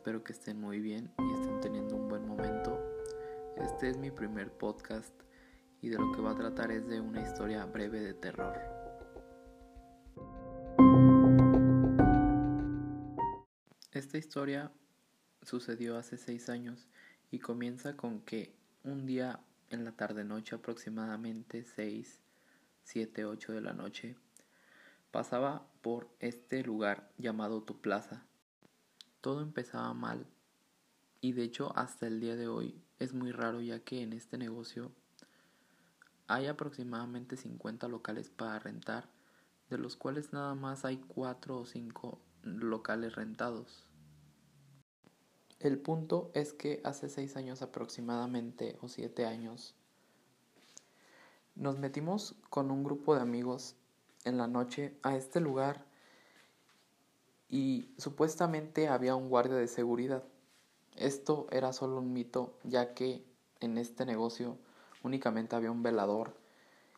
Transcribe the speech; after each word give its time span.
espero 0.00 0.24
que 0.24 0.32
estén 0.32 0.58
muy 0.58 0.80
bien 0.80 1.12
y 1.18 1.32
estén 1.34 1.60
teniendo 1.60 1.96
un 1.96 2.08
buen 2.08 2.26
momento. 2.26 2.78
Este 3.56 3.90
es 3.90 3.98
mi 3.98 4.10
primer 4.10 4.50
podcast 4.50 5.12
y 5.82 5.88
de 5.88 5.98
lo 5.98 6.10
que 6.12 6.22
va 6.22 6.30
a 6.30 6.36
tratar 6.36 6.70
es 6.70 6.86
de 6.88 7.00
una 7.00 7.20
historia 7.20 7.64
breve 7.66 8.00
de 8.00 8.14
terror. 8.14 8.54
Esta 13.92 14.16
historia 14.16 14.72
sucedió 15.42 15.98
hace 15.98 16.16
seis 16.16 16.48
años 16.48 16.88
y 17.30 17.40
comienza 17.40 17.96
con 17.96 18.20
que 18.20 18.54
un 18.84 19.06
día 19.06 19.40
en 19.68 19.84
la 19.84 19.92
tarde 19.92 20.24
noche 20.24 20.56
aproximadamente 20.56 21.64
6, 21.64 22.20
7, 22.84 23.24
8 23.26 23.52
de 23.52 23.60
la 23.60 23.74
noche 23.74 24.16
pasaba 25.10 25.66
por 25.82 26.08
este 26.20 26.62
lugar 26.62 27.10
llamado 27.18 27.62
Tu 27.62 27.80
Plaza. 27.80 28.29
Todo 29.20 29.42
empezaba 29.42 29.92
mal 29.94 30.26
y 31.20 31.32
de 31.32 31.42
hecho 31.42 31.76
hasta 31.76 32.06
el 32.06 32.20
día 32.20 32.36
de 32.36 32.48
hoy 32.48 32.82
es 32.98 33.12
muy 33.12 33.32
raro 33.32 33.60
ya 33.60 33.80
que 33.80 34.02
en 34.02 34.12
este 34.12 34.38
negocio 34.38 34.92
hay 36.26 36.46
aproximadamente 36.46 37.36
50 37.36 37.88
locales 37.88 38.30
para 38.30 38.58
rentar, 38.58 39.08
de 39.68 39.78
los 39.78 39.96
cuales 39.96 40.32
nada 40.32 40.54
más 40.54 40.84
hay 40.84 40.98
4 40.98 41.58
o 41.58 41.66
5 41.66 42.20
locales 42.44 43.16
rentados. 43.16 43.84
El 45.58 45.78
punto 45.78 46.30
es 46.34 46.52
que 46.52 46.80
hace 46.84 47.08
6 47.08 47.36
años 47.36 47.62
aproximadamente 47.62 48.78
o 48.80 48.88
7 48.88 49.26
años 49.26 49.74
nos 51.56 51.78
metimos 51.78 52.36
con 52.48 52.70
un 52.70 52.84
grupo 52.84 53.14
de 53.14 53.20
amigos 53.20 53.74
en 54.24 54.38
la 54.38 54.46
noche 54.46 54.96
a 55.02 55.16
este 55.16 55.40
lugar 55.40 55.84
y 57.50 57.88
supuestamente 57.98 58.88
había 58.88 59.16
un 59.16 59.28
guardia 59.28 59.56
de 59.56 59.66
seguridad. 59.66 60.22
Esto 60.96 61.48
era 61.50 61.72
solo 61.72 61.98
un 61.98 62.12
mito, 62.12 62.54
ya 62.62 62.94
que 62.94 63.24
en 63.60 63.76
este 63.76 64.06
negocio 64.06 64.56
únicamente 65.02 65.56
había 65.56 65.72
un 65.72 65.82
velador, 65.82 66.34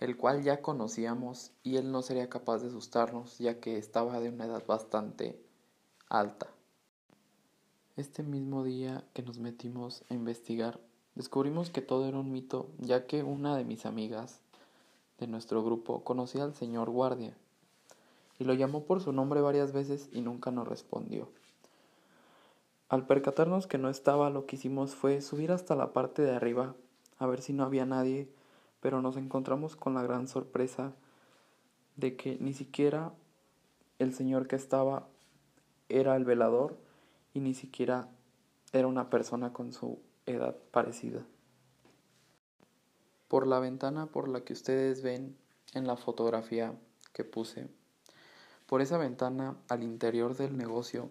el 0.00 0.16
cual 0.16 0.42
ya 0.42 0.60
conocíamos 0.60 1.52
y 1.62 1.76
él 1.76 1.90
no 1.90 2.02
sería 2.02 2.28
capaz 2.28 2.58
de 2.58 2.68
asustarnos, 2.68 3.38
ya 3.38 3.58
que 3.58 3.78
estaba 3.78 4.20
de 4.20 4.28
una 4.28 4.44
edad 4.44 4.64
bastante 4.66 5.40
alta. 6.08 6.48
Este 7.96 8.22
mismo 8.22 8.64
día 8.64 9.04
que 9.14 9.22
nos 9.22 9.38
metimos 9.38 10.02
a 10.10 10.14
investigar, 10.14 10.78
descubrimos 11.14 11.70
que 11.70 11.80
todo 11.80 12.06
era 12.06 12.18
un 12.18 12.32
mito, 12.32 12.68
ya 12.78 13.06
que 13.06 13.22
una 13.22 13.56
de 13.56 13.64
mis 13.64 13.86
amigas 13.86 14.40
de 15.18 15.26
nuestro 15.26 15.64
grupo 15.64 16.04
conocía 16.04 16.42
al 16.42 16.54
señor 16.54 16.90
guardia 16.90 17.34
y 18.38 18.44
lo 18.44 18.54
llamó 18.54 18.84
por 18.84 19.00
su 19.00 19.12
nombre 19.12 19.40
varias 19.40 19.72
veces 19.72 20.08
y 20.12 20.20
nunca 20.20 20.50
nos 20.50 20.68
respondió. 20.68 21.28
Al 22.88 23.06
percatarnos 23.06 23.66
que 23.66 23.78
no 23.78 23.88
estaba, 23.88 24.30
lo 24.30 24.46
que 24.46 24.56
hicimos 24.56 24.94
fue 24.94 25.20
subir 25.20 25.52
hasta 25.52 25.74
la 25.74 25.92
parte 25.92 26.22
de 26.22 26.32
arriba 26.32 26.74
a 27.18 27.26
ver 27.26 27.40
si 27.40 27.52
no 27.52 27.64
había 27.64 27.86
nadie, 27.86 28.28
pero 28.80 29.00
nos 29.02 29.16
encontramos 29.16 29.76
con 29.76 29.94
la 29.94 30.02
gran 30.02 30.28
sorpresa 30.28 30.92
de 31.96 32.16
que 32.16 32.36
ni 32.40 32.54
siquiera 32.54 33.12
el 33.98 34.14
señor 34.14 34.46
que 34.46 34.56
estaba 34.56 35.06
era 35.88 36.16
el 36.16 36.24
velador 36.24 36.76
y 37.32 37.40
ni 37.40 37.54
siquiera 37.54 38.08
era 38.72 38.88
una 38.88 39.10
persona 39.10 39.52
con 39.52 39.72
su 39.72 40.00
edad 40.26 40.56
parecida. 40.70 41.24
Por 43.28 43.46
la 43.46 43.60
ventana 43.60 44.06
por 44.06 44.28
la 44.28 44.42
que 44.42 44.52
ustedes 44.52 45.02
ven 45.02 45.36
en 45.72 45.86
la 45.86 45.96
fotografía 45.96 46.74
que 47.12 47.24
puse, 47.24 47.68
por 48.66 48.80
esa 48.82 48.98
ventana 48.98 49.56
al 49.68 49.82
interior 49.82 50.36
del 50.36 50.56
negocio, 50.56 51.10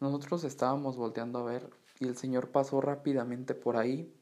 nosotros 0.00 0.44
estábamos 0.44 0.96
volteando 0.96 1.38
a 1.38 1.44
ver 1.44 1.70
y 2.00 2.06
el 2.06 2.16
señor 2.16 2.48
pasó 2.48 2.80
rápidamente 2.80 3.54
por 3.54 3.76
ahí 3.76 4.12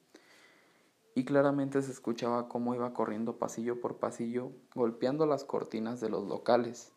y 1.14 1.24
claramente 1.24 1.82
se 1.82 1.90
escuchaba 1.90 2.48
cómo 2.48 2.74
iba 2.74 2.92
corriendo 2.92 3.36
pasillo 3.36 3.80
por 3.80 3.96
pasillo, 3.96 4.52
golpeando 4.74 5.26
las 5.26 5.44
cortinas 5.44 6.00
de 6.00 6.08
los 6.08 6.26
locales. 6.26 6.92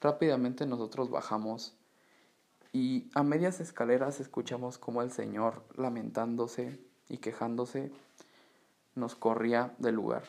Rápidamente 0.00 0.66
nosotros 0.66 1.10
bajamos 1.10 1.74
y 2.72 3.08
a 3.14 3.22
medias 3.22 3.60
escaleras 3.60 4.20
escuchamos 4.20 4.78
cómo 4.78 5.02
el 5.02 5.12
señor, 5.12 5.62
lamentándose 5.76 6.80
y 7.08 7.18
quejándose, 7.18 7.92
nos 8.94 9.14
corría 9.14 9.74
del 9.78 9.94
lugar. 9.94 10.24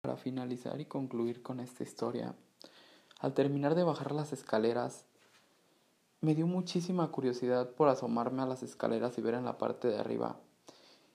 Para 0.00 0.16
finalizar 0.16 0.80
y 0.80 0.86
concluir 0.86 1.42
con 1.42 1.60
esta 1.60 1.82
historia, 1.82 2.34
al 3.18 3.34
terminar 3.34 3.74
de 3.74 3.84
bajar 3.84 4.12
las 4.12 4.32
escaleras, 4.32 5.04
me 6.20 6.34
dio 6.34 6.46
muchísima 6.46 7.10
curiosidad 7.10 7.70
por 7.70 7.88
asomarme 7.88 8.42
a 8.42 8.46
las 8.46 8.62
escaleras 8.62 9.18
y 9.18 9.22
ver 9.22 9.34
en 9.34 9.44
la 9.44 9.58
parte 9.58 9.88
de 9.88 9.98
arriba. 9.98 10.36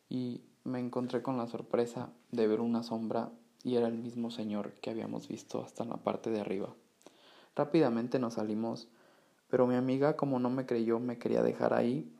Y 0.09 0.41
me 0.63 0.79
encontré 0.79 1.21
con 1.21 1.37
la 1.37 1.47
sorpresa 1.47 2.09
de 2.31 2.47
ver 2.47 2.61
una 2.61 2.83
sombra 2.83 3.31
y 3.63 3.75
era 3.75 3.87
el 3.87 3.97
mismo 3.97 4.31
señor 4.31 4.73
que 4.81 4.89
habíamos 4.89 5.27
visto 5.27 5.63
hasta 5.63 5.83
en 5.83 5.89
la 5.89 5.97
parte 5.97 6.29
de 6.29 6.41
arriba. 6.41 6.73
Rápidamente 7.55 8.19
nos 8.19 8.35
salimos, 8.35 8.89
pero 9.49 9.67
mi 9.67 9.75
amiga 9.75 10.17
como 10.17 10.39
no 10.39 10.49
me 10.49 10.65
creyó 10.65 10.99
me 10.99 11.17
quería 11.17 11.41
dejar 11.41 11.73
ahí 11.73 12.13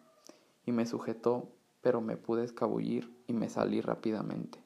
y 0.66 0.72
me 0.72 0.86
sujetó, 0.86 1.50
pero 1.82 2.00
me 2.00 2.16
pude 2.16 2.46
escabullir 2.46 3.14
y 3.28 3.34
me 3.34 3.50
salí 3.50 3.82
rápidamente. 3.82 4.63